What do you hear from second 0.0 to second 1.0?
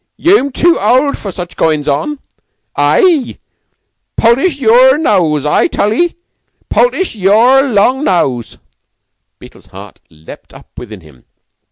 Yeu'm tu